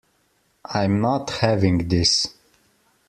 I'm 0.65 0.99
not 0.99 1.29
having 1.29 1.87
this. 1.87 2.33